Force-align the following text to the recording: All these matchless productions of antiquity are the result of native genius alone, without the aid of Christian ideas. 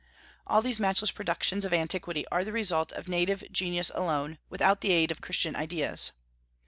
All 0.47 0.63
these 0.63 0.79
matchless 0.79 1.11
productions 1.11 1.63
of 1.63 1.71
antiquity 1.73 2.25
are 2.29 2.43
the 2.43 2.51
result 2.51 2.91
of 2.91 3.07
native 3.07 3.43
genius 3.51 3.91
alone, 3.93 4.39
without 4.49 4.81
the 4.81 4.89
aid 4.91 5.11
of 5.11 5.21
Christian 5.21 5.55
ideas. 5.55 6.11